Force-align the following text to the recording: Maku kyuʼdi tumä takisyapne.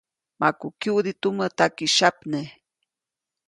Maku 0.41 0.67
kyuʼdi 0.81 1.11
tumä 1.21 1.45
takisyapne. 1.57 2.39